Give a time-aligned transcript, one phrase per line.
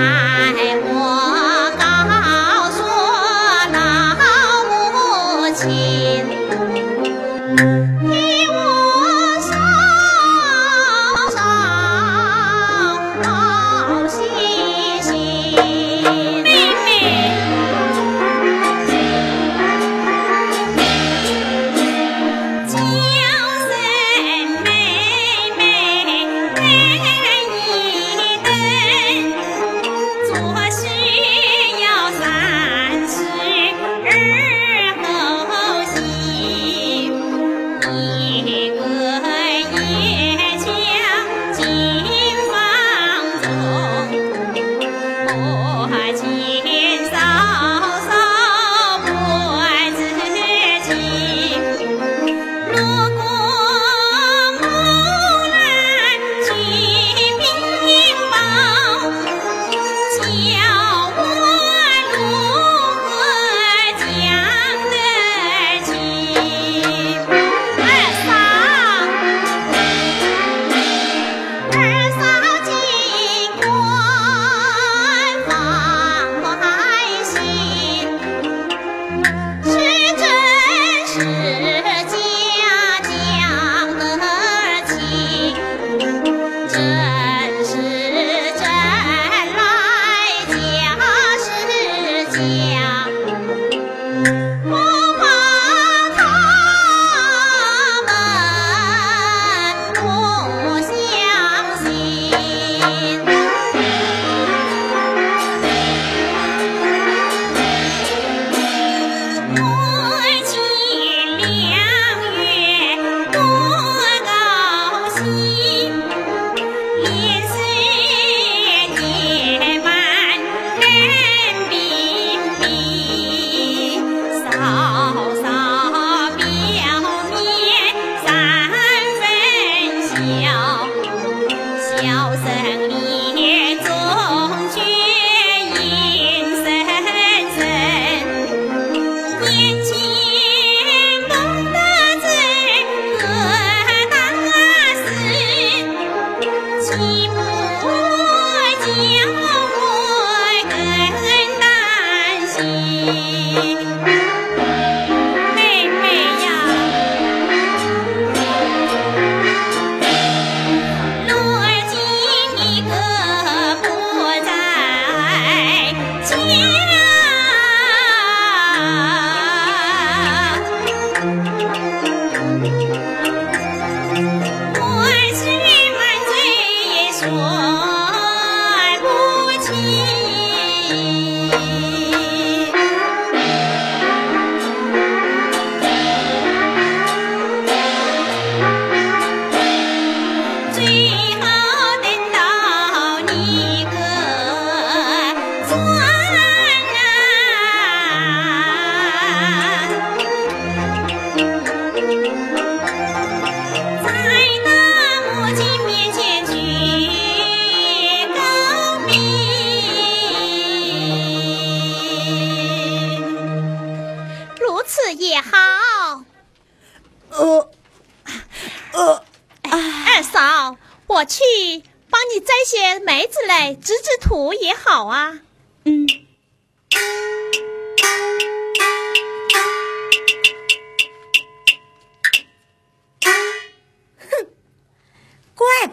[0.00, 0.29] Bye.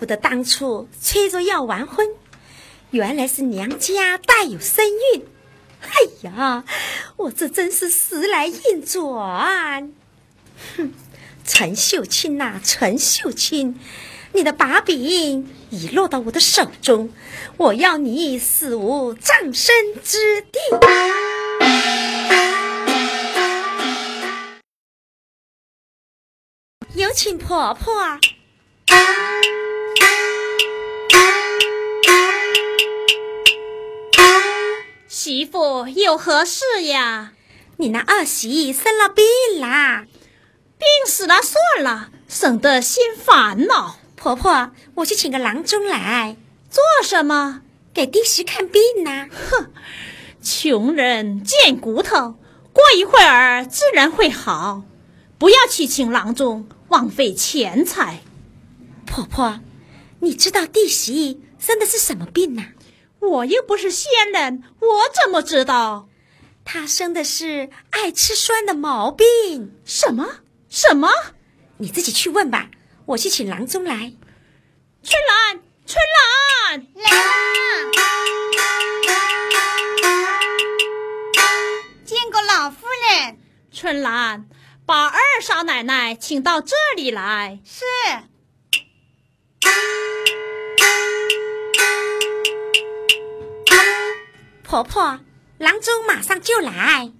[0.07, 2.07] 的当初催着要完婚，
[2.89, 5.25] 原来是娘家带有身孕。
[5.81, 5.89] 哎
[6.21, 6.63] 呀，
[7.17, 9.93] 我这真是时来运转。
[10.75, 10.93] 哼，
[11.45, 13.79] 陈秀清呐，陈秀清，
[14.33, 17.11] 你的把柄已落到我的手中，
[17.57, 20.57] 我要你死无葬身之地。
[26.95, 27.93] 有请婆婆。
[35.27, 37.33] 媳妇有何事呀？
[37.75, 39.25] 你那二媳生了病
[39.59, 40.05] 啦，
[40.77, 43.97] 病死了算了，省得心烦恼。
[44.15, 46.37] 婆婆，我去请个郎中来，
[46.69, 47.59] 做什么？
[47.93, 49.27] 给弟媳看病呢。
[49.51, 49.69] 哼，
[50.41, 52.35] 穷人贱骨头，
[52.71, 54.83] 过一会儿自然会好。
[55.37, 58.21] 不要去请郎中，枉费钱财。
[59.05, 59.59] 婆婆，
[60.21, 62.67] 你知道弟媳生的是什么病呢？
[63.19, 66.07] 我又不是仙人，我怎么知道？
[66.63, 69.73] 他生的是爱吃酸的毛病。
[69.85, 70.41] 什么？
[70.69, 71.09] 什么？
[71.77, 72.69] 你自己去问吧。
[73.05, 74.13] 我去请郎中来。
[75.03, 77.17] 春兰，春兰，来啦！
[82.03, 83.39] 见过老夫人。
[83.71, 84.49] 春兰，
[84.85, 87.59] 把二少奶奶请到这里来。
[87.63, 87.85] 是。
[94.69, 95.21] 婆婆，
[95.59, 97.13] 郎中马上就来。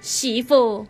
[0.00, 0.88] 媳妇，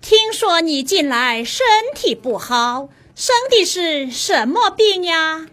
[0.00, 1.64] 听说你近来身
[1.94, 5.46] 体不好，生的是什么病呀？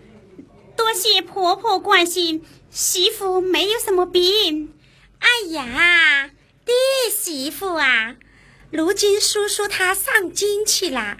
[0.75, 4.73] 多谢婆婆关心，媳妇没有什么病。
[5.19, 6.31] 哎呀，
[6.65, 6.71] 弟
[7.15, 8.15] 媳妇啊，
[8.71, 11.17] 如今叔叔他上京去了。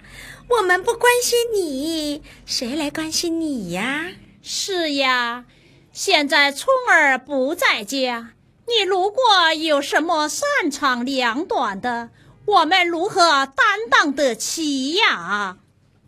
[0.50, 4.10] 我们不关心你，谁来关心你呀？
[4.42, 5.44] 是呀，
[5.92, 8.32] 现在聪儿不在家，
[8.66, 9.22] 你如果
[9.56, 12.10] 有什么擅长两短的，
[12.46, 15.58] 我们如何担当得起呀？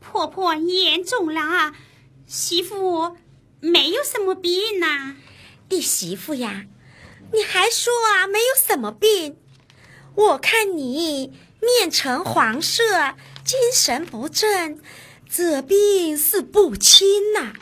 [0.00, 1.72] 婆婆言重了，
[2.26, 3.16] 媳妇
[3.60, 5.14] 没有什么病呐。
[5.68, 6.64] 弟媳妇呀，
[7.32, 9.36] 你还说啊没有什么病？
[10.16, 13.14] 我看你面呈黄色。
[13.52, 14.80] 精神不振，
[15.28, 17.52] 这病是不轻呐，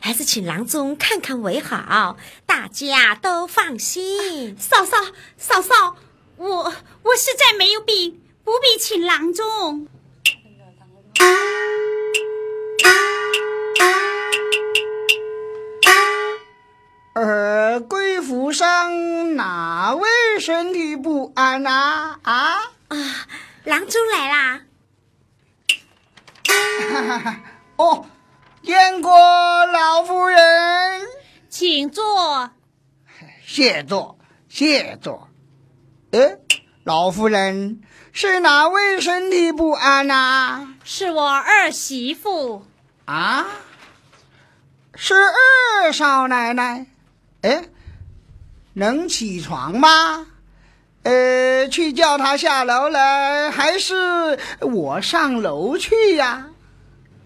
[0.00, 4.58] 还是请郎中看看为好，大家都放心。
[4.58, 4.96] 嫂嫂，
[5.38, 5.94] 嫂嫂，
[6.36, 9.86] 我我实在没有病，不必请郎中。
[17.14, 20.08] 呃，贵府上哪位
[20.40, 22.18] 身体不安呐？
[22.22, 22.96] 啊啊，
[23.62, 24.62] 郎中来啦！
[26.90, 27.40] 哈哈哈！
[27.76, 28.06] 哦，
[28.62, 30.38] 见过老夫人，
[31.48, 32.50] 请坐。
[33.44, 34.18] 谢坐，
[34.48, 35.28] 谢坐。
[36.12, 36.38] 哎，
[36.84, 37.80] 老夫人
[38.12, 40.74] 是哪位身体不安呐？
[40.84, 42.66] 是我二媳妇。
[43.04, 43.46] 啊？
[44.94, 46.86] 是二少奶奶？
[47.42, 47.64] 哎，
[48.72, 50.26] 能起床吗？
[51.02, 56.48] 呃，去叫她下楼来，还是我上楼去呀？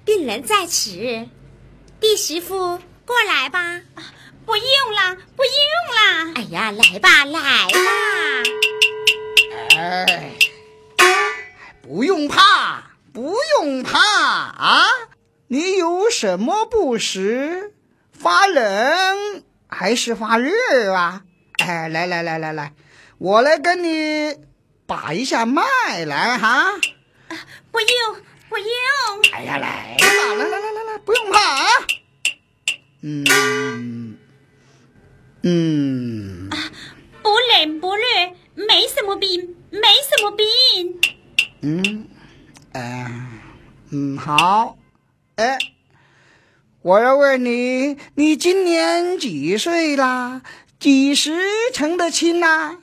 [0.04, 0.90] 病人在此，
[2.00, 3.80] 弟媳妇过来吧。
[4.46, 5.52] 不用了，不用
[5.94, 6.32] 了。
[6.34, 7.78] 哎呀，来吧，来吧。
[9.76, 10.32] 哎，
[11.82, 14.86] 不用怕，不用怕啊！
[15.46, 17.74] 你有什么不适？
[18.12, 21.22] 发冷还是发热啊？
[21.58, 22.72] 哎，来来来来来，
[23.18, 24.36] 我来跟你
[24.86, 25.62] 把一下脉
[26.04, 26.72] 来哈。
[27.70, 28.16] 不用。
[28.50, 28.66] 不用。
[29.32, 31.66] 哎呀，来吧，来来来来来，不用怕啊。
[33.02, 34.18] 嗯
[35.42, 36.48] 嗯。
[36.50, 36.58] 啊，
[37.22, 38.02] 不冷不热，
[38.56, 41.00] 没什么病，没什么病。
[41.62, 42.08] 嗯，
[42.72, 43.08] 哎，
[43.90, 44.76] 嗯，好。
[45.36, 45.56] 哎，
[46.82, 50.42] 我要问你，你今年几岁啦？
[50.80, 51.40] 几时
[51.72, 52.78] 成的亲呐？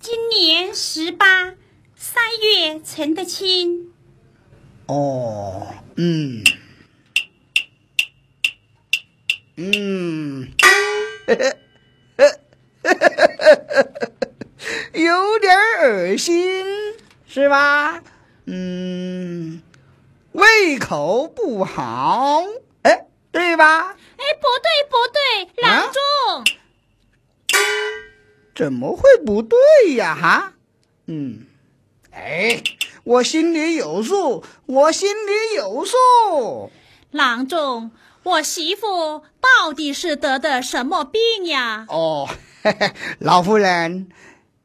[0.00, 1.54] 今年十八，
[1.94, 3.87] 三月成的亲。
[4.88, 5.66] 哦，
[5.96, 6.42] 嗯，
[9.56, 10.48] 嗯，
[14.94, 16.64] 有点恶心，
[17.26, 18.02] 是吧？
[18.46, 19.60] 嗯，
[20.32, 22.42] 胃口不好，
[22.82, 23.90] 哎，对吧？
[23.90, 25.20] 哎，不对，不对，
[25.62, 26.00] 郎中，
[28.54, 29.58] 怎么会不对
[29.96, 30.14] 呀？
[30.14, 30.54] 哈，
[31.06, 31.46] 嗯，
[32.12, 32.62] 哎。
[33.04, 36.70] 我心里有数，我心里有数。
[37.10, 37.90] 郎中，
[38.22, 41.86] 我媳妇到底是得的什么病呀？
[41.88, 42.28] 哦，
[42.62, 44.10] 嘿嘿，老夫人，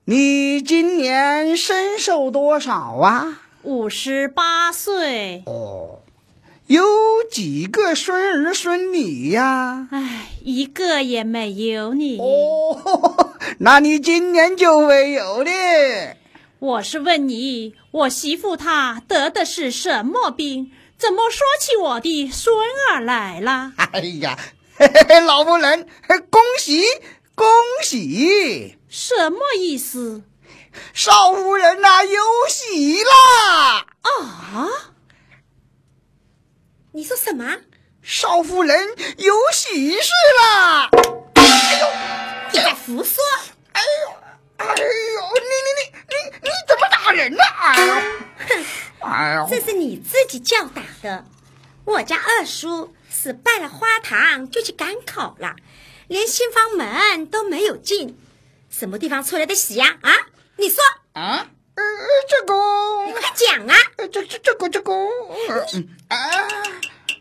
[0.03, 3.39] 你今年身寿多少啊？
[3.61, 5.43] 五十八岁。
[5.45, 6.01] 哦，
[6.67, 6.83] 有
[7.31, 9.87] 几个孙儿孙女呀？
[9.89, 12.19] 哎，一个也没有你。
[12.19, 15.51] 哦，那你今年就会有的。
[16.63, 20.71] 我是问你，我媳妇她得的是什么病？
[20.97, 22.55] 怎么说起我的孙
[22.89, 23.73] 儿来了？
[23.91, 24.39] 哎呀，
[24.77, 25.85] 嘿 嘿老夫人，
[26.29, 26.85] 恭喜
[27.35, 27.45] 恭
[27.83, 28.77] 喜！
[28.87, 30.23] 什么意思？
[30.93, 33.85] 少夫人呐，有喜啦！
[34.01, 34.69] 啊？
[36.93, 37.57] 你说什么？
[38.01, 40.89] 少夫人有喜事啦！
[41.33, 41.87] 哎呦，
[42.53, 43.21] 你在胡说！
[43.73, 44.22] 哎呦！
[44.69, 47.43] 哎呦，你你你你你怎么打人呢？
[47.59, 47.93] 哎呦，
[48.47, 48.65] 哼，
[49.01, 51.25] 哎呦，这是你自己叫打的。
[51.85, 55.55] 我家二叔是拜了花堂就去赶考了，
[56.07, 58.17] 连新房门都没有进，
[58.69, 59.97] 什么地方出来的喜呀？
[60.01, 60.11] 啊，
[60.57, 60.81] 你说
[61.13, 61.47] 啊？
[61.75, 61.83] 呃，
[62.29, 62.53] 这个，
[63.07, 63.75] 你快讲啊！
[63.97, 64.93] 这这这个这个，
[66.07, 66.17] 啊，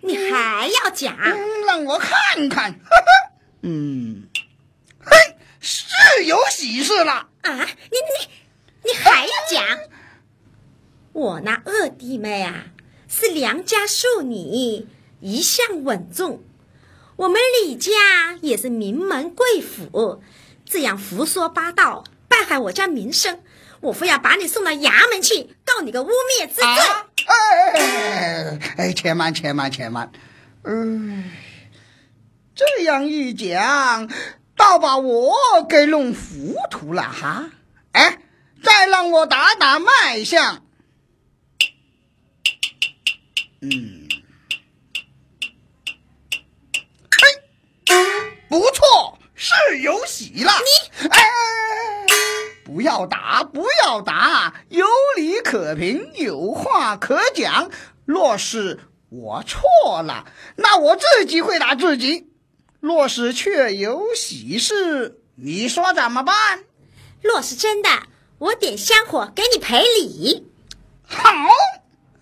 [0.03, 1.17] 你还要讲？
[1.67, 2.79] 让我看看，
[3.63, 4.29] 嗯，
[5.03, 7.65] 嘿，是有喜事了啊！
[7.65, 8.29] 你你
[8.85, 9.79] 你还要讲？
[11.13, 12.67] 我那二弟妹啊，
[13.07, 14.87] 是良家庶女，
[15.21, 16.43] 一向稳重。
[17.17, 17.93] 我们李家
[18.41, 20.23] 也是名门贵府，
[20.65, 23.41] 这样胡说八道，败坏我家名声。
[23.81, 26.65] 我非要把你送到衙门去，告你个污蔑之罪！
[27.27, 30.11] 哎哎，且慢，且慢，且慢。
[30.63, 31.25] 嗯，
[32.55, 34.09] 这样一讲，
[34.63, 35.35] 倒把我
[35.69, 37.51] 给弄糊涂了哈。
[37.91, 38.21] 哎，
[38.63, 40.63] 再让我打打脉象。
[43.61, 44.09] 嗯，
[47.11, 47.95] 嘿，
[48.49, 50.53] 不错，是有喜了。
[50.53, 51.19] 你哎。
[52.65, 57.69] 不要打，不要打，有理可评，有话可讲。
[58.05, 58.79] 若是
[59.11, 62.29] 我错了，那我自己会打自己；
[62.83, 66.65] 若是确有喜事，你说怎么办？
[67.23, 67.89] 若是真的，
[68.39, 70.49] 我点香火给你赔礼。
[71.07, 71.23] 好，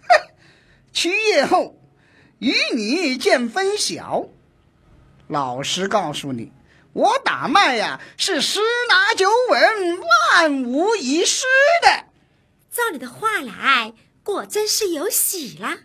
[0.92, 1.78] 七夜后
[2.40, 4.26] 与你见分晓。
[5.28, 6.52] 老实告诉你。
[6.92, 9.98] 我打脉呀，是十拿九稳、
[10.42, 11.46] 万无一失
[11.80, 12.04] 的。
[12.70, 15.78] 照你的话来，果真是有喜了，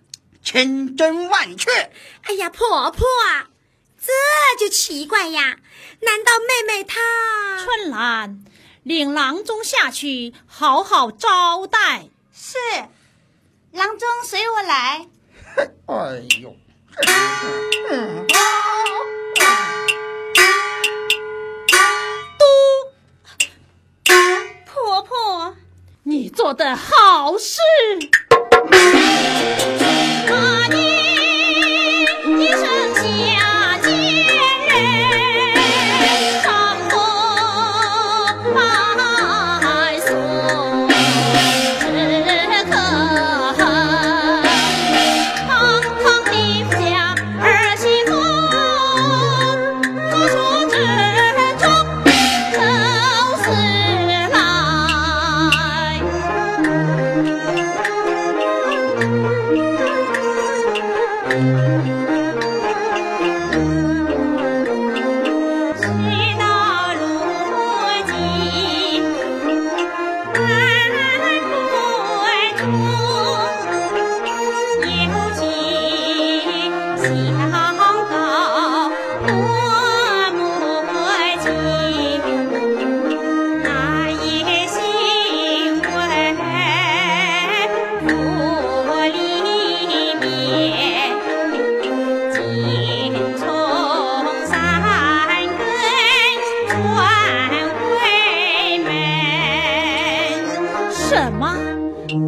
[0.44, 1.72] 千真万确。
[2.24, 3.48] 哎呀，婆婆啊，
[4.00, 4.12] 这
[4.60, 5.58] 就奇怪呀！
[6.02, 7.00] 难道妹妹她……
[7.64, 8.44] 春兰，
[8.84, 12.10] 领郎中下去，好好招待。
[12.34, 12.58] 是，
[13.72, 15.08] 郎中随我来。
[15.88, 16.56] 哎呦！
[26.08, 27.58] 你做的好事。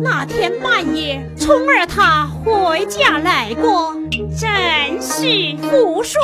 [0.04, 6.20] 那天半夜，聪儿他回家来过，真是胡说。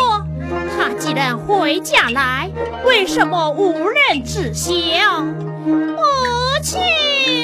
[0.75, 2.49] 他既然回家来，
[2.85, 5.23] 为什么无人知晓？
[5.65, 5.97] 母
[6.63, 7.42] 亲。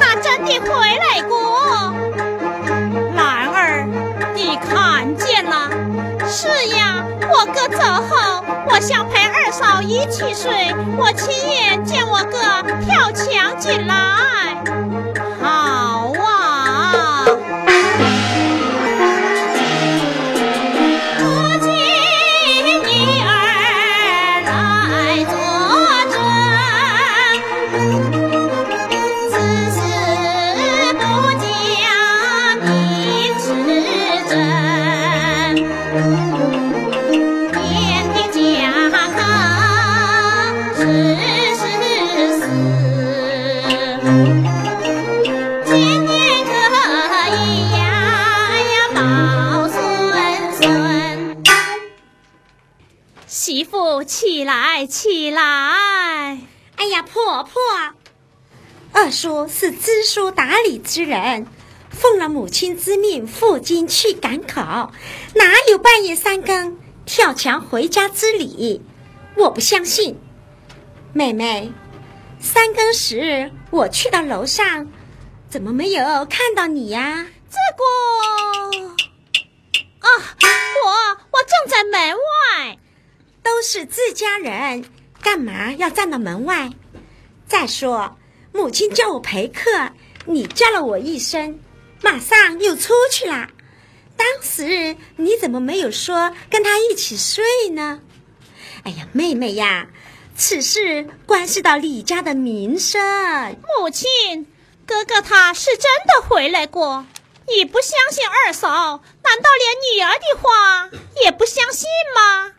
[0.00, 1.94] 他真的回来过？
[3.16, 3.86] 兰儿
[4.34, 5.70] 你看见了？
[6.28, 13.94] 是呀我哥走后我想陪二嫂一起睡我亲眼见我哥跳墙进来。
[55.30, 56.40] 起来！
[56.74, 57.52] 哎呀，婆婆，
[58.92, 61.46] 二叔是知书达理之人，
[61.88, 64.92] 奉了母亲之命赴京去赶考，
[65.36, 68.82] 哪有半夜三更跳墙回家之理？
[69.36, 70.18] 我不相信。
[71.12, 71.70] 妹妹，
[72.40, 74.88] 三更时我去到楼上，
[75.48, 77.24] 怎么没有看到你呀？
[77.48, 77.84] 这个
[80.00, 80.10] 啊，
[80.84, 80.90] 我
[81.30, 82.78] 我正在门外。
[83.42, 84.84] 都是自家人，
[85.22, 86.70] 干嘛要站到门外？
[87.46, 88.16] 再说，
[88.52, 89.92] 母亲叫我陪客，
[90.24, 91.58] 你叫了我一声，
[92.02, 93.50] 马上又出去啦。
[94.16, 98.00] 当时你怎么没有说跟他一起睡呢？
[98.84, 99.88] 哎呀，妹妹呀，
[100.36, 103.00] 此事关系到李家的名声。
[103.78, 104.46] 母亲，
[104.86, 107.06] 哥哥他是真的回来过，
[107.48, 110.90] 你不相信二嫂，难道连女儿的话
[111.24, 112.52] 也不相信吗？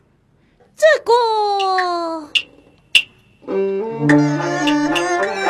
[0.75, 2.31] 这个。
[3.47, 5.40] 嗯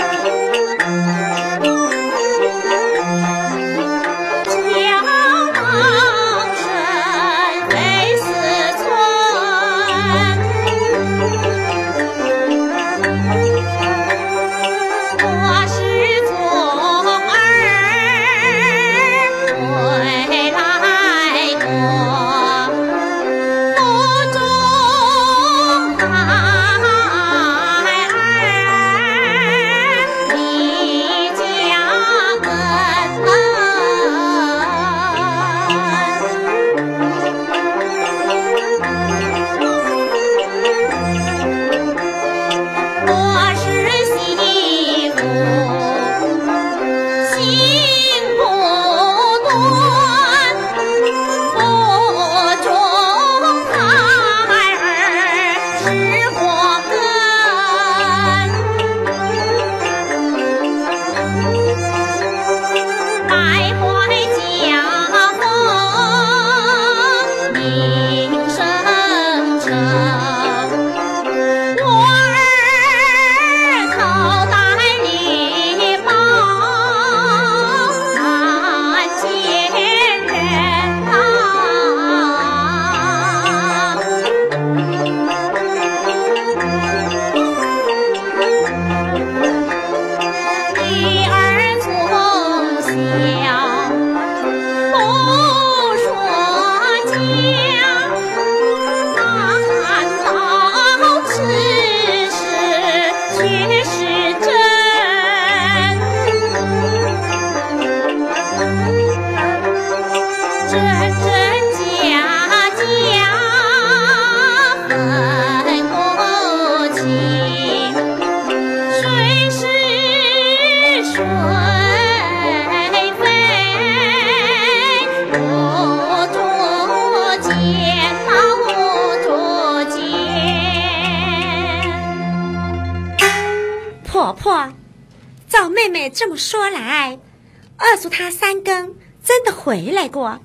[140.01, 140.39] 来过。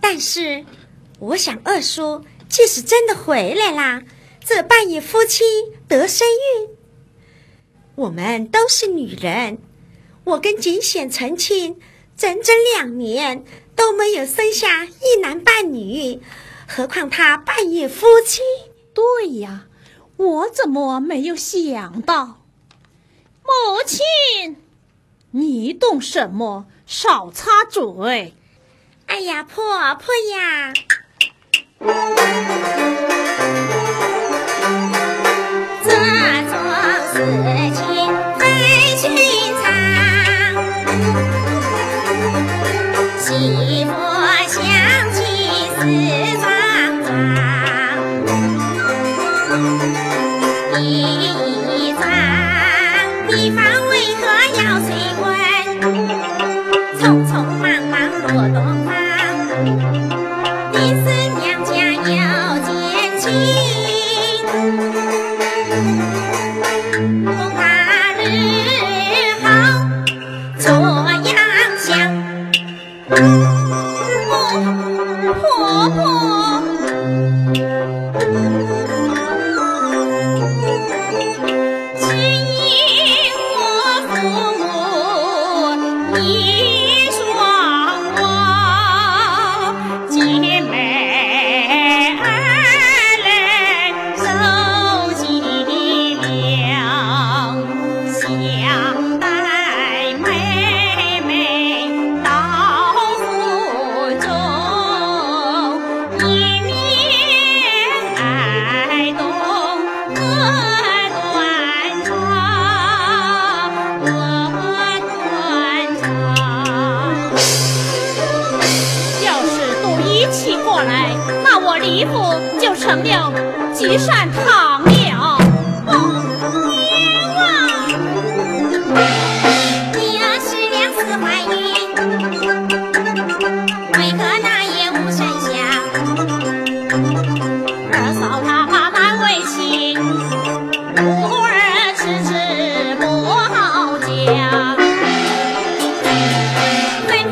[0.00, 0.64] 但是，
[1.20, 4.02] 我想二叔即使真的回来啦，
[4.44, 5.44] 这半夜夫妻
[5.86, 6.68] 得身孕，
[7.94, 9.58] 我们都是女人，
[10.24, 11.80] 我跟景显成亲
[12.16, 13.44] 整整两年
[13.76, 16.20] 都没有生下一男半女，
[16.66, 18.40] 何况他半夜夫妻？
[18.92, 19.66] 对呀，
[20.16, 22.40] 我怎么没有想到？
[23.44, 23.50] 母
[23.86, 24.56] 亲，
[25.30, 26.66] 你懂什么？
[26.86, 28.34] 少插嘴。
[29.06, 29.64] 哎呀，婆
[29.96, 30.72] 婆呀！
[35.84, 35.90] 这
[36.50, 36.52] 种
[37.12, 37.14] 事
[37.74, 37.82] 情
[38.38, 38.42] 非
[38.96, 39.02] 寻
[39.62, 39.64] 常，
[43.20, 43.24] 媳
[43.84, 43.90] 妇
[44.48, 44.54] 想
[45.12, 45.18] 起
[45.78, 45.80] 是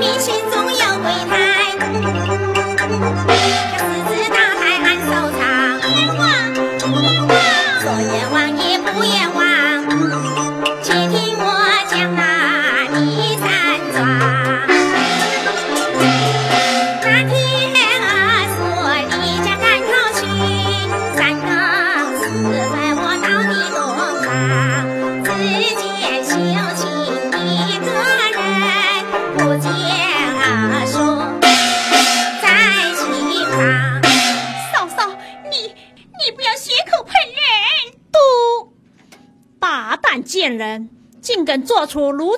[0.00, 0.51] 竟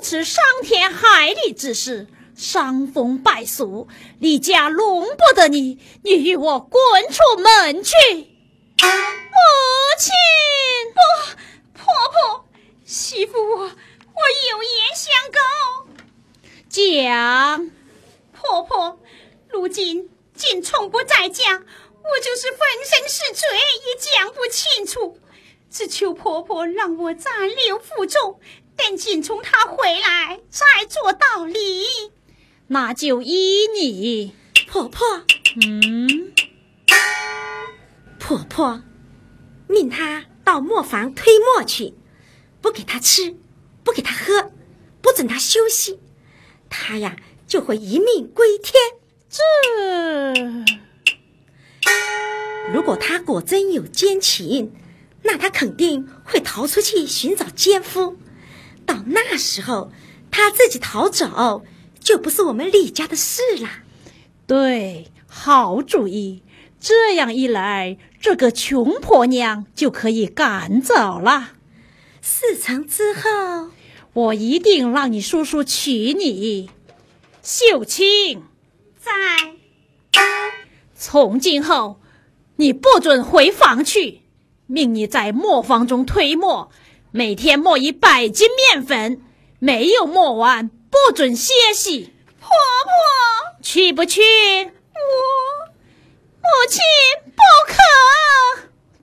[0.05, 3.89] 此伤天害理之事，伤风败俗，
[4.21, 5.79] 李家容不得你！
[6.03, 7.95] 你与我滚出门去！
[8.13, 9.39] 母
[9.99, 10.13] 亲，
[10.93, 12.45] 不，婆婆，
[12.85, 13.71] 媳妇，我我
[14.51, 15.41] 有言相告。
[16.69, 17.71] 讲，
[18.35, 19.01] 婆婆，
[19.49, 23.49] 如今锦冲不在家，我就是粉身是罪
[23.87, 25.19] 也讲不清楚，
[25.71, 28.39] 只求婆婆让我暂留府中。
[28.77, 31.85] 等锦从他回来再做道理，
[32.69, 34.35] 那就依你
[34.67, 35.25] 婆婆。
[35.63, 36.33] 嗯，
[38.19, 38.83] 婆婆，
[39.69, 41.95] 命他到磨坊推磨去，
[42.61, 43.37] 不给他吃，
[43.85, 44.51] 不给他喝，
[45.01, 46.01] 不准他休息，
[46.69, 48.75] 他呀就会一命归天。
[49.31, 49.43] 这，
[52.73, 54.73] 如果他果真有奸情，
[55.23, 58.17] 那他肯定会逃出去寻找奸夫。
[58.87, 59.91] 到那时候，
[60.31, 61.65] 他自己逃走，
[62.01, 63.69] 就不是我们李家的事了。
[64.47, 66.43] 对，好主意。
[66.79, 71.53] 这样一来，这个穷婆娘就可以赶走了。
[72.21, 73.71] 事成之后，
[74.13, 76.69] 我一定让你叔叔娶你。
[77.43, 78.43] 秀清，
[78.99, 79.13] 在。
[80.95, 82.01] 从今后，
[82.57, 84.21] 你不准回房去，
[84.67, 86.71] 命你在磨坊中推磨。
[87.17, 89.23] 每天磨一百斤面粉，
[89.61, 92.13] 没有磨完不准歇息。
[92.41, 94.21] 婆婆，去不去？
[94.21, 94.73] 我
[96.43, 96.83] 母亲
[97.27, 97.77] 不可。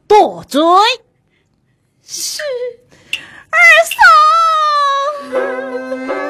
[0.10, 0.62] 多嘴。
[2.06, 2.42] 是
[3.50, 3.58] 二
[6.12, 6.21] 嫂。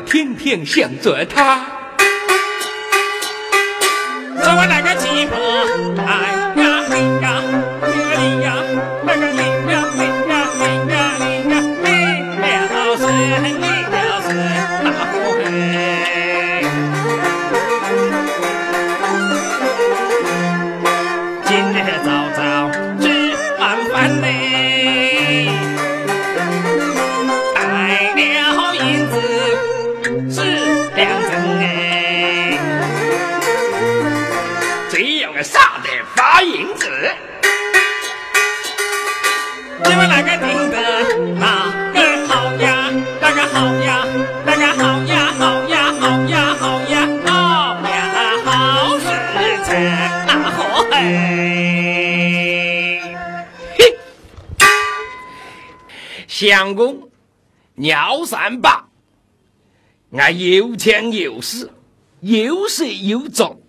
[0.00, 1.73] 天天想着他，
[58.44, 58.90] 尿三八，
[60.12, 61.70] 俺有钱有势，
[62.20, 63.62] 有色有种，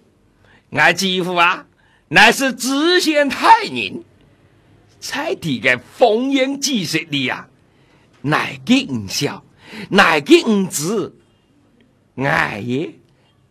[0.72, 1.68] 俺几乎啊，
[2.10, 4.04] 乃是知县太人，
[5.00, 7.48] 才提个风烟几十里啊，
[8.22, 9.46] 乃给唔笑，
[9.92, 11.14] 乃给唔知，
[12.16, 12.96] 俺也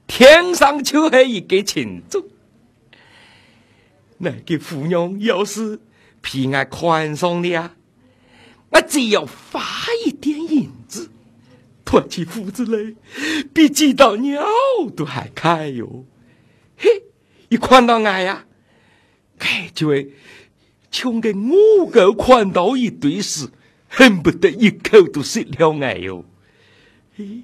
[0.06, 2.22] 天上就是一个情种，
[4.18, 5.80] 那个妇娘要是
[6.20, 7.74] 皮俺宽松的呀。
[8.70, 9.62] 我只要发
[10.04, 10.68] 一点银
[11.94, 12.94] 子，托起胡子来，
[13.52, 14.42] 比几道鸟
[14.96, 16.04] 都还开哟！
[16.76, 17.04] 嘿，
[17.48, 18.46] 一看到俺呀，
[19.38, 20.08] 感觉
[20.90, 23.48] 穷的我够看到一堆时，
[23.88, 26.24] 恨不得一口都食了俺哟！
[27.16, 27.42] 嘿，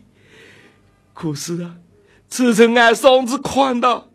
[1.15, 1.77] 可是啊，
[2.29, 4.11] 自从俺嫂子看到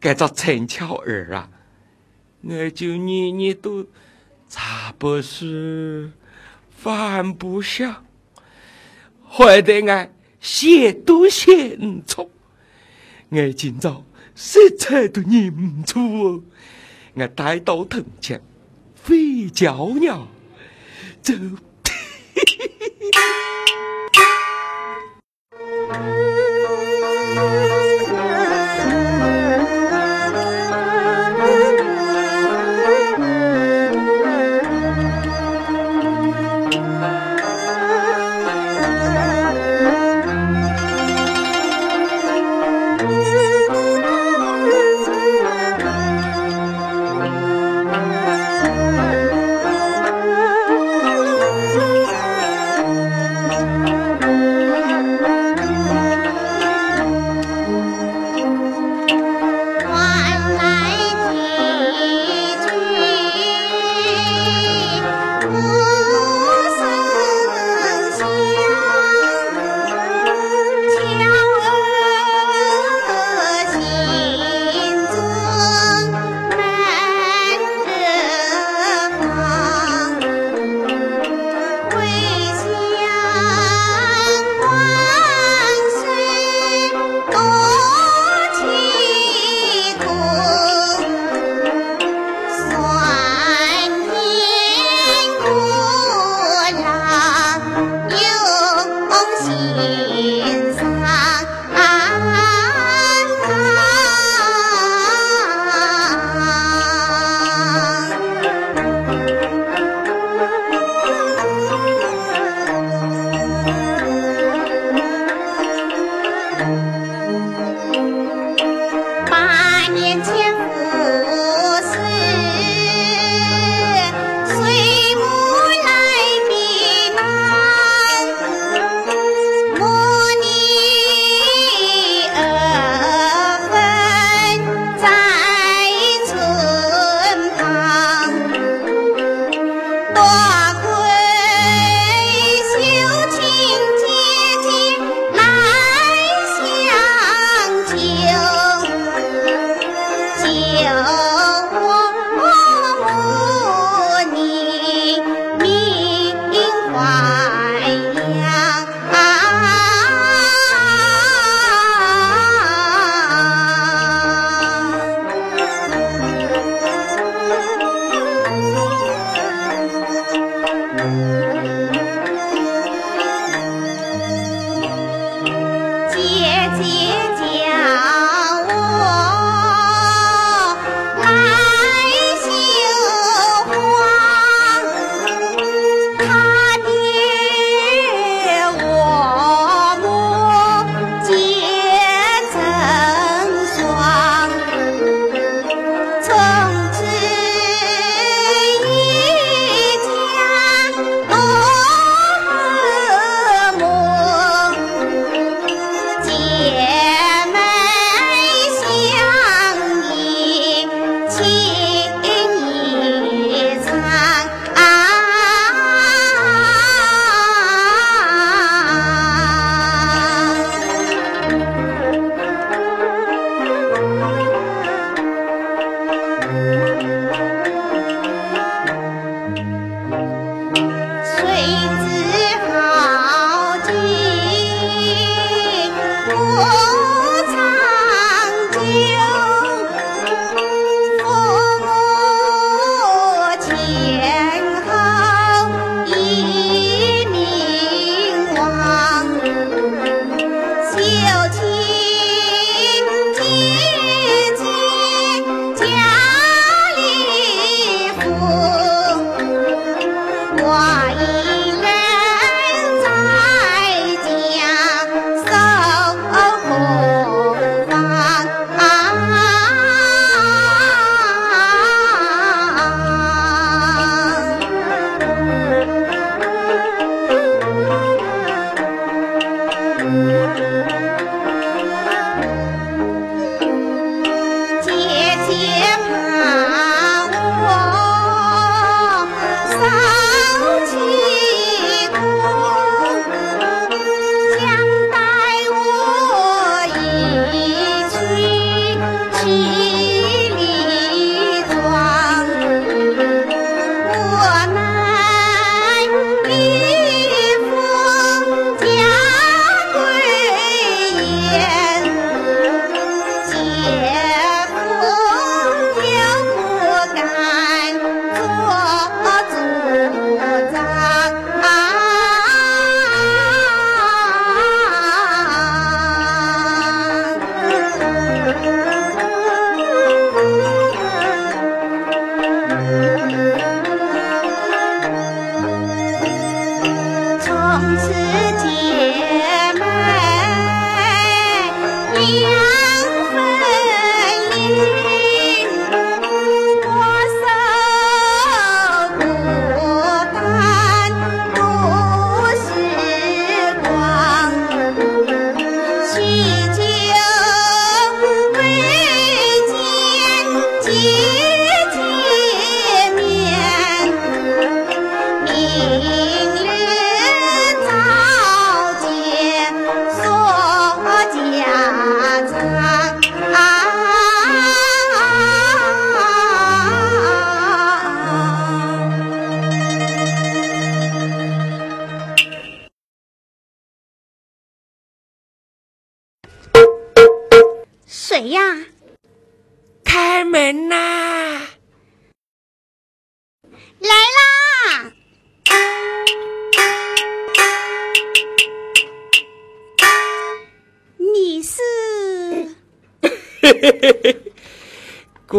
[0.00, 1.50] 这个陈巧儿啊，
[2.42, 3.86] 我就年年都
[4.48, 6.12] 差不是。
[6.76, 8.03] 饭不下，
[9.36, 12.30] 害得俺写都写不出。
[13.30, 14.04] 俺今朝
[14.36, 16.40] 色彩都认不出哦。
[17.16, 18.40] 俺带到藤前，
[18.94, 20.28] 飞脚鸟
[21.20, 21.34] 走。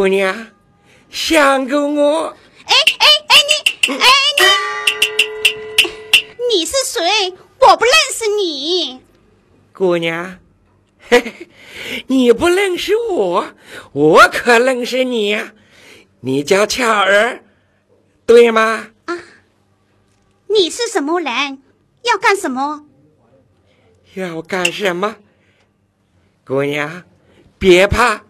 [0.06, 0.52] 姑娘，
[1.10, 2.38] 想个我？
[2.68, 4.06] 哎哎哎，你哎
[5.80, 7.34] 你，你是谁？
[7.60, 9.02] 我不认识你。
[9.74, 10.38] 姑娘，
[11.10, 11.50] 嘿嘿，
[12.06, 13.56] 你不认识我，
[13.94, 15.54] 我可认识你呀、
[16.20, 17.44] 你叫巧儿，
[18.28, 18.92] 对吗？
[19.06, 19.18] 啊
[20.46, 21.64] 你是什么人？
[22.04, 22.86] 要干什么？
[24.14, 25.16] 要干什么？
[26.46, 27.04] 姑娘，
[27.58, 28.22] 别怕，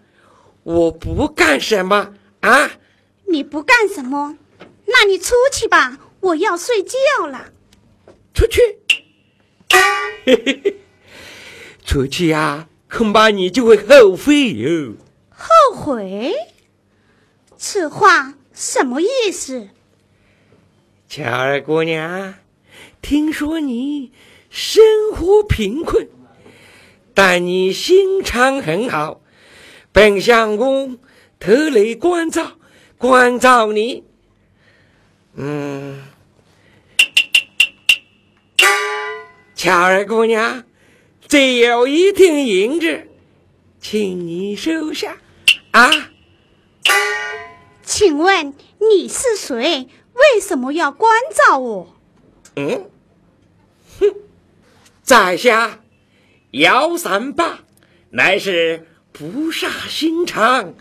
[0.65, 2.71] 我不干什么啊！
[3.27, 4.39] 你不干什么？
[4.87, 7.51] 那你出去吧，我要睡觉了。
[8.33, 8.79] 出去，
[10.25, 10.77] 嘿嘿嘿，
[11.85, 14.95] 出去呀、恐怕你就会后悔哟。
[15.29, 16.33] 后悔？
[17.55, 19.69] 此话什么意思？
[21.07, 22.33] 巧儿姑娘，
[23.03, 24.11] 听说你
[24.49, 26.09] 生活贫困，
[27.13, 29.21] 但你心肠很好，
[29.95, 30.99] 本相公
[31.39, 32.57] 特来关照
[32.97, 34.03] 关照你。
[35.35, 36.03] 嗯，
[39.55, 40.65] 巧儿姑娘，
[41.29, 43.07] 这有一锭银子，
[43.79, 45.15] 请你收下
[45.71, 45.89] 啊。
[47.81, 49.87] 请问你是谁？
[50.11, 51.95] 为什么要关照我？
[52.57, 52.89] 嗯，
[54.01, 54.13] 哼，
[55.01, 55.79] 在下
[56.51, 57.59] 姚三八，
[58.09, 58.85] 乃是
[59.17, 60.73] 菩萨心肠，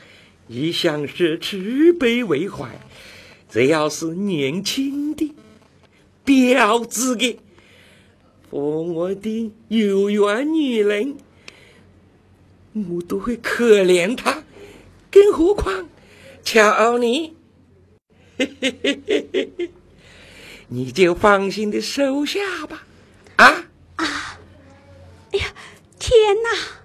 [0.49, 2.81] 一向是慈悲为怀。
[3.49, 5.33] 只要是年轻的、
[6.25, 7.39] 标致的，
[8.51, 11.17] 和我的有缘女人，
[12.73, 14.43] 我都会可怜她，
[15.13, 15.89] 更何况
[16.43, 17.37] 瞧你。
[20.67, 22.85] 你就放心的收下吧，
[23.37, 24.41] 啊啊！
[25.31, 25.55] 哎呀！
[26.01, 26.13] 天
[26.43, 26.84] 哪！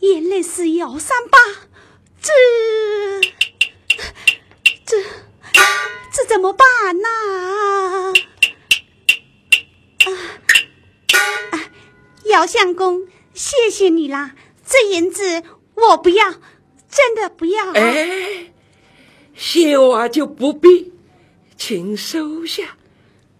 [0.00, 1.38] 原来是姚三八，
[2.20, 2.32] 这
[4.86, 4.96] 这
[6.12, 6.66] 这怎么办
[7.00, 8.12] 呐、啊？
[11.12, 11.70] 啊，
[12.24, 14.34] 姚相公，谢谢你啦！
[14.66, 15.42] 这银子
[15.74, 16.30] 我不要，
[16.88, 17.72] 真的不要、啊。
[17.74, 18.52] 哎，
[19.34, 20.92] 谢我就不必，
[21.56, 22.76] 请收下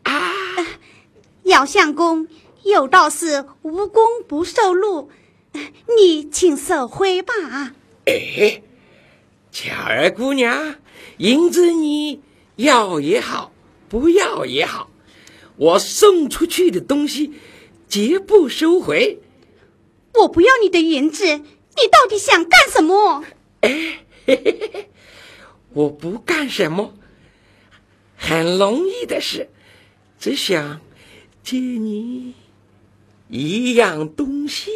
[0.02, 0.32] 啊！
[1.44, 2.28] 姚相公，
[2.64, 5.10] 有道是无功不受禄，
[5.96, 7.32] 你请收回吧。
[8.06, 8.62] 哎，
[9.50, 10.76] 巧儿姑娘，
[11.18, 12.20] 银子你
[12.56, 13.52] 要也好，
[13.88, 14.90] 不要也好，
[15.56, 17.32] 我送出去的东西
[17.88, 19.20] 绝不收回。
[20.14, 23.24] 我不要你的银子，你到底想干什么？
[23.60, 24.90] 哎，嘿嘿嘿嘿，
[25.72, 26.94] 我不干什么，
[28.16, 29.48] 很容易的事，
[30.18, 30.80] 只想
[31.42, 32.34] 借你
[33.28, 34.70] 一样东西。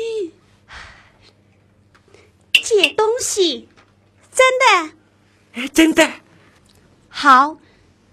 [2.75, 3.68] 借东西，
[4.33, 4.95] 真的
[5.53, 6.11] 哎，真的，
[7.09, 7.59] 好，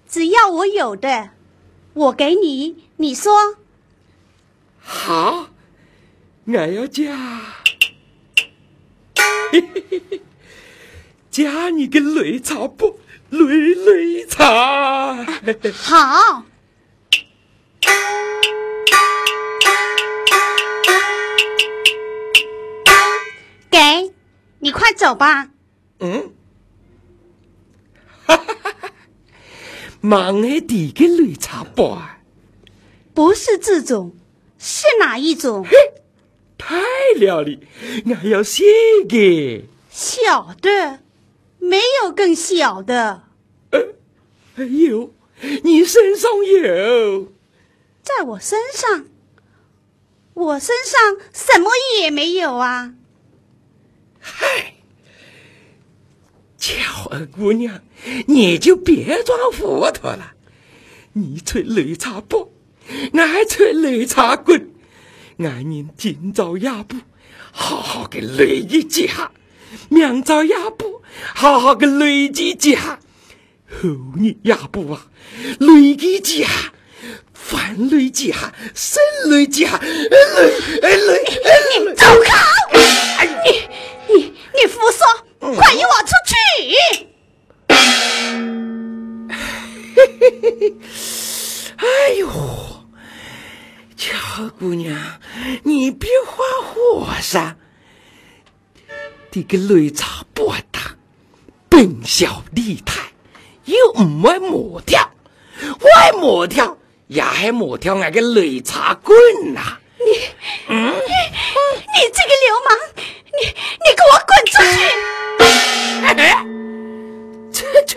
[0.07, 1.31] 只要我有的，
[1.93, 2.89] 我给你。
[2.97, 3.57] 你说
[4.79, 5.49] 好，
[6.45, 7.17] 俺要加，
[9.51, 10.21] 嘿嘿嘿嘿，
[11.31, 12.99] 加你个擂茶不？
[13.31, 15.25] 擂擂茶，
[15.73, 16.43] 好。
[23.71, 24.10] 给，
[24.61, 25.49] 你快走吧。
[25.99, 26.31] 嗯，
[28.25, 28.91] 哈哈哈哈，
[29.99, 32.19] 忙爱第个绿茶包啊！
[33.13, 34.15] 不是这种，
[34.57, 35.65] 是哪一种？
[36.57, 36.79] 太
[37.19, 37.59] 了了，
[38.05, 38.63] 我要写
[39.09, 39.65] 个。
[39.89, 40.99] 小的，
[41.57, 43.23] 没有更小的，
[43.71, 45.13] 呃，有，
[45.63, 47.31] 你身上有？
[48.03, 49.07] 在我身上。
[50.33, 52.93] 我身上什么也没有啊！
[54.21, 54.75] 嗨，
[56.57, 57.81] 巧儿姑娘，
[58.27, 60.33] 你就别装糊涂了。
[61.13, 62.49] 你吹擂茶包，
[63.13, 64.69] 俺吹擂茶棍，
[65.39, 66.97] 俺人今朝也不
[67.51, 69.31] 好好给擂一几下，
[69.89, 71.01] 明朝也不
[71.33, 72.99] 好好给擂几几下，
[73.69, 75.07] 后日也不啊，
[75.59, 76.49] 擂几几下。
[77.33, 79.81] 反擂几下，生擂几下，擂
[80.83, 81.11] 哎擂
[81.43, 81.49] 哎
[81.79, 81.95] 擂！
[81.95, 83.25] 走开！
[83.25, 83.67] 你
[84.53, 85.05] 你你胡说！
[85.55, 86.35] 快与我出去！
[91.77, 92.27] 哎呦，
[93.97, 94.97] 乔姑娘，
[95.63, 97.55] 你别发火噻！
[99.31, 100.97] 这个擂茶不大，
[101.69, 103.13] 本小利态，
[103.65, 105.11] 又唔爱磨跳，
[105.61, 106.77] 我爱磨条，
[107.07, 109.79] 也爱磨跳俺个擂茶棍呐、
[110.11, 112.69] 你这个流氓，
[113.39, 114.75] 你你给我滚出去！
[117.51, 117.95] 这去，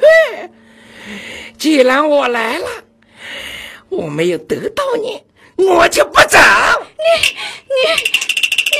[1.58, 2.66] 既然我来了，
[3.88, 5.24] 我没有得到你，
[5.56, 6.38] 我就不走。
[6.96, 7.04] 你
[7.68, 7.74] 你
[8.70, 8.76] 你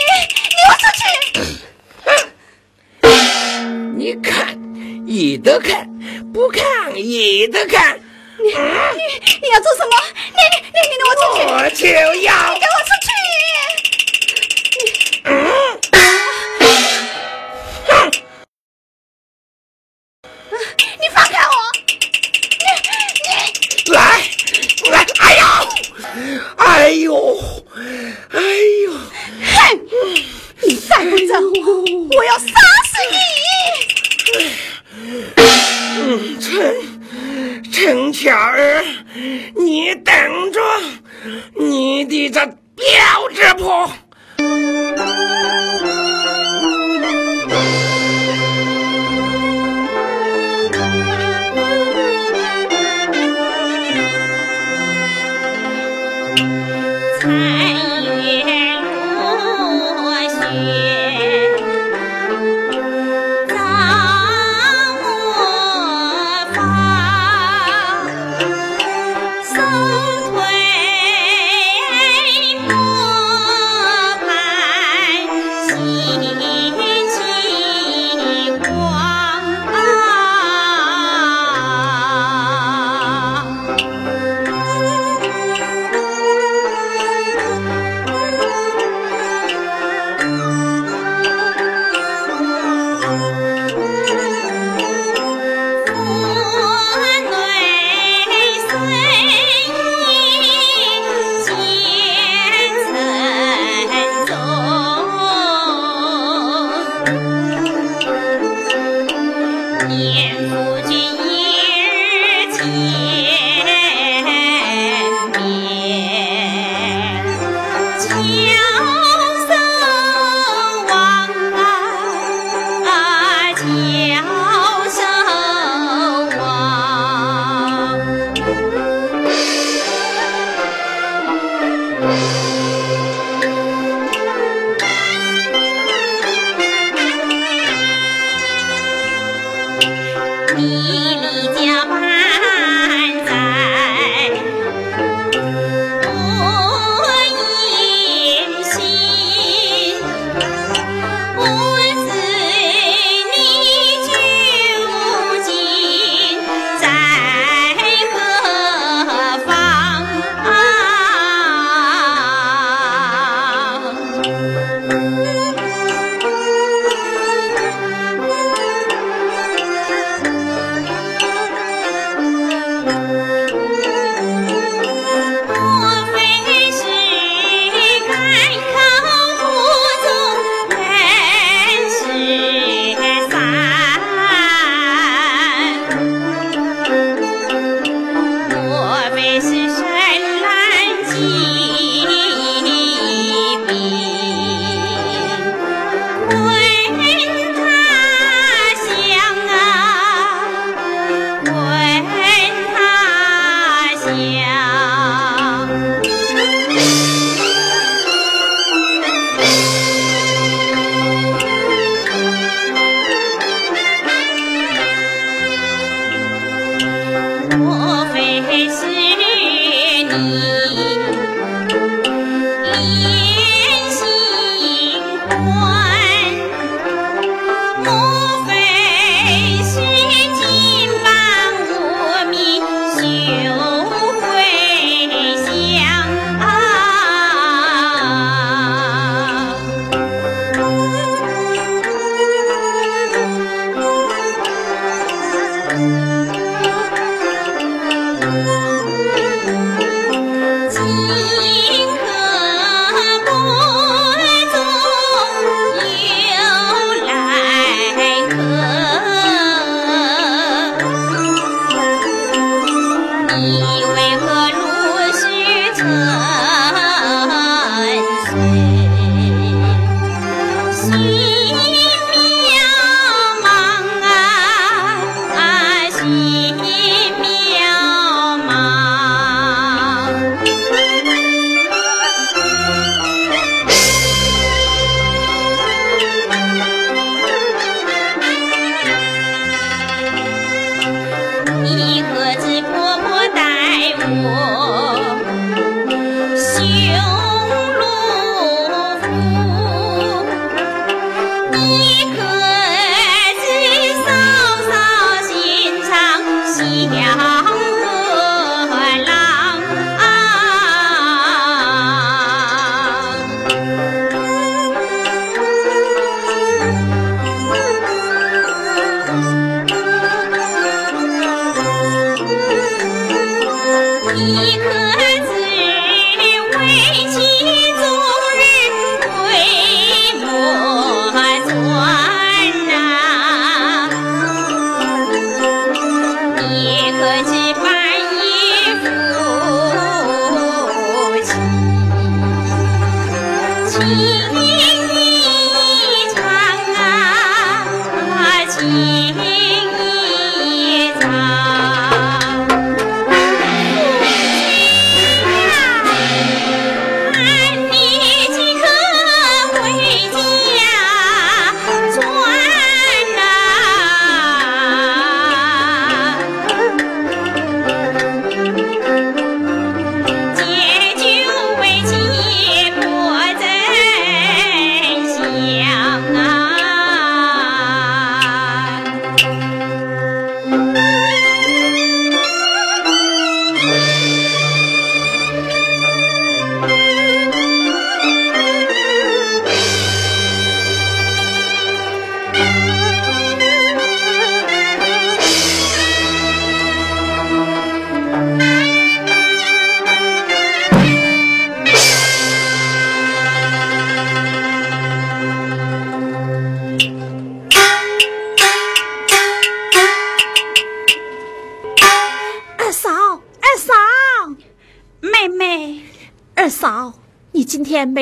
[0.51, 1.03] 你出去！
[3.97, 4.33] 你看，
[5.07, 5.87] 也得看；
[6.33, 8.01] 不看也得看。
[8.45, 8.59] 你你
[9.41, 9.91] 你要做什么？
[10.37, 11.41] 你你你你给我出去！
[11.49, 11.83] 我就
[12.21, 13.09] 要你给我出去！
[21.01, 21.53] 你放开我！
[22.61, 22.67] 你
[23.17, 23.97] 你来
[24.91, 25.01] 来！
[25.21, 25.43] 哎呦，
[26.59, 27.09] 哎呦，
[28.31, 28.37] 哎
[28.85, 28.93] 呦！
[29.55, 29.57] 哼！
[30.61, 31.33] 你再不走，
[32.15, 32.45] 我要杀
[32.85, 33.17] 死你！
[36.41, 36.51] 陈
[37.73, 38.85] 陈巧儿，
[39.57, 40.15] 你等
[40.53, 40.61] 着，
[41.59, 43.91] 你的这标致婆！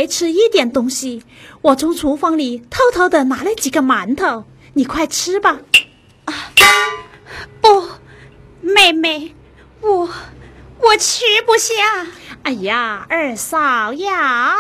[0.03, 1.23] 没吃一点东西，
[1.61, 5.61] 我从厨房里偷偷的拿了几个馒头，你快吃吧。
[6.25, 6.35] 啊
[7.61, 7.89] 不，
[8.61, 9.37] 妹妹，
[9.81, 10.09] 我
[10.81, 11.73] 我吃不下。
[12.43, 14.57] 哎呀，二嫂呀！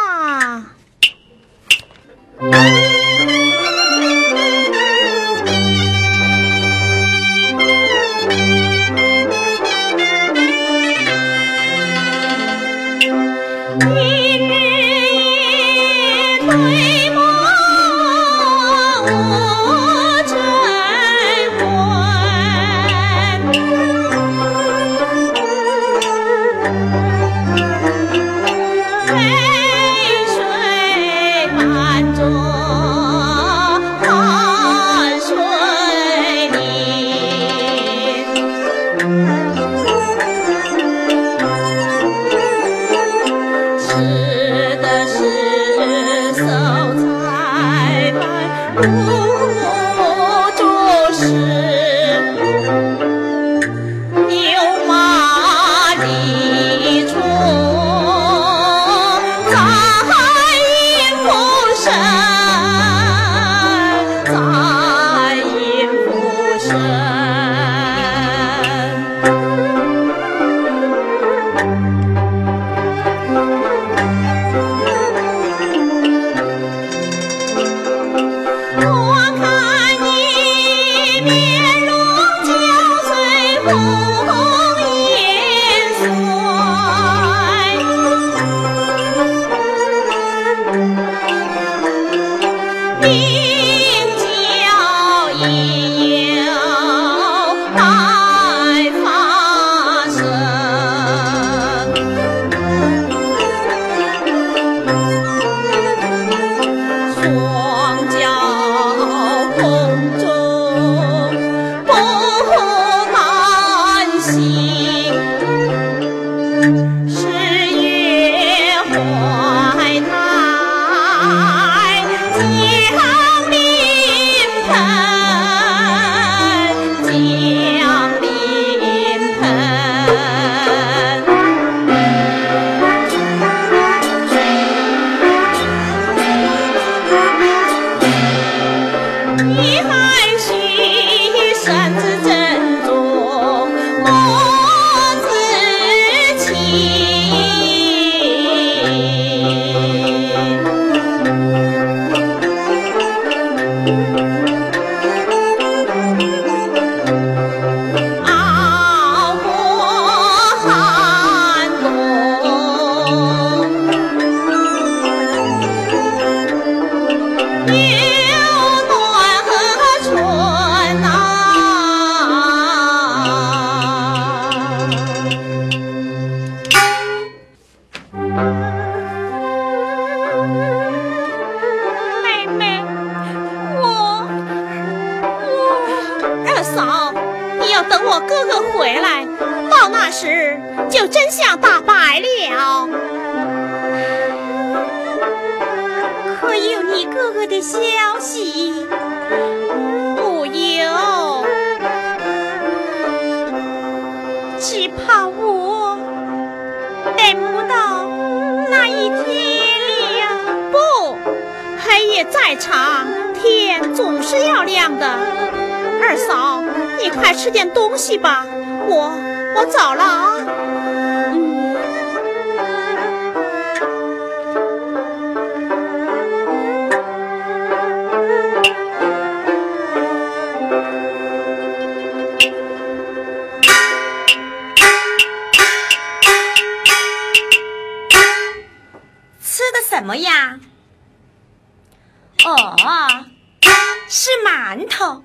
[244.24, 245.24] 是馒头，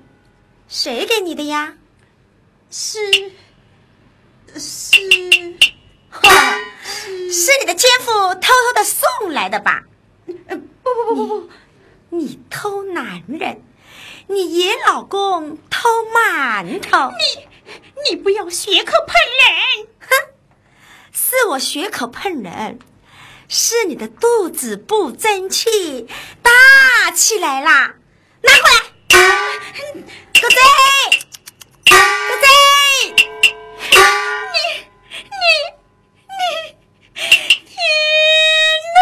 [0.66, 1.74] 谁给你的呀？
[2.68, 2.98] 是
[4.56, 4.96] 是，
[6.10, 6.28] 呵，
[7.30, 9.84] 是你的奸夫偷偷的送来的吧？
[10.48, 11.50] 呃，不不不不不，
[12.08, 13.62] 你偷男人，
[14.26, 19.14] 你爷老公偷馒头，你你不要血口喷
[19.76, 19.86] 人。
[20.00, 20.08] 哼
[21.12, 22.80] 是我血口喷人，
[23.46, 26.08] 是你的肚子不争气，
[26.42, 27.94] 大起来啦！
[28.42, 28.78] 拿过来，
[30.40, 30.56] 狗贼，
[31.88, 31.92] 狗
[32.40, 32.46] 贼，
[33.92, 33.96] 你
[35.30, 35.42] 你
[36.38, 36.40] 你，
[37.66, 37.76] 天
[38.94, 38.96] 哪！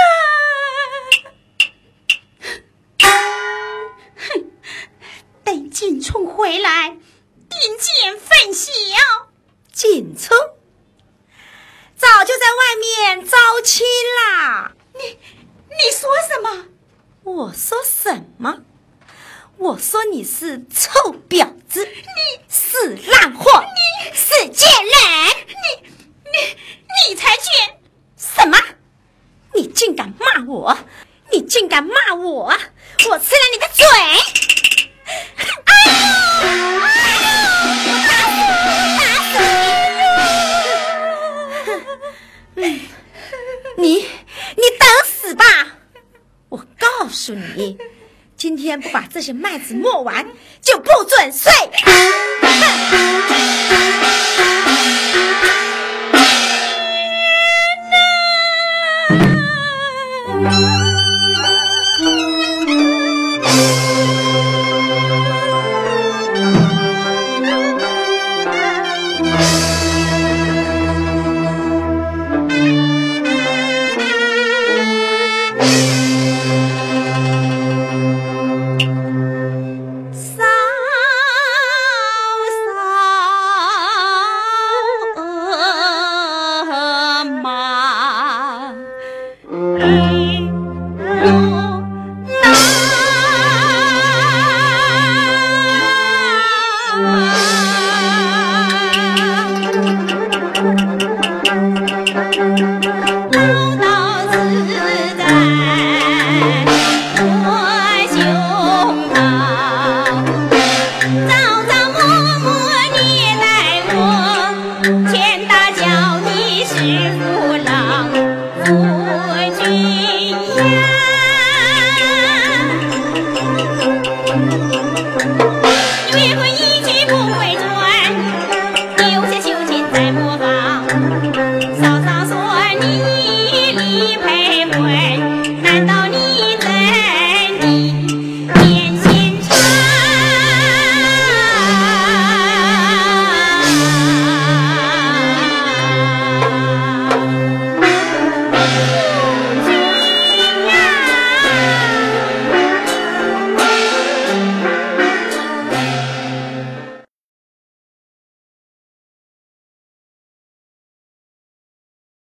[4.16, 4.18] 哼，
[5.44, 6.98] 等锦冲回来，定
[7.78, 8.72] 见分晓。
[9.72, 10.34] 锦冲
[11.96, 13.84] 早就在外面招亲
[14.16, 14.72] 啦！
[14.94, 15.18] 你
[15.68, 16.68] 你说什么？
[17.22, 18.62] 我说什么？
[19.58, 24.92] 我说你是臭婊子，你是烂货，你是贱人，
[25.48, 25.88] 你
[26.24, 26.36] 你
[27.08, 27.46] 你才贱！
[28.18, 28.58] 什么？
[29.54, 30.76] 你竟敢骂我！
[31.32, 32.52] 你竟敢骂我！
[33.08, 33.84] 我吃了你的嘴！
[35.64, 35.92] 哎呦！
[42.56, 42.80] 嗯，
[43.78, 45.44] 你你等死吧！
[46.50, 47.78] 我告诉你，
[48.36, 50.26] 今天不把这些麦子磨完，
[50.60, 51.50] 就不准睡。